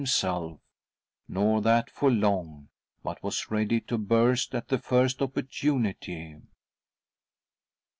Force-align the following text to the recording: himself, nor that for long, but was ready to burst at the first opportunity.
himself, 0.01 0.59
nor 1.27 1.61
that 1.61 1.87
for 1.87 2.09
long, 2.09 2.67
but 3.03 3.21
was 3.21 3.51
ready 3.51 3.79
to 3.79 3.99
burst 3.99 4.55
at 4.55 4.67
the 4.69 4.79
first 4.79 5.21
opportunity. 5.21 6.37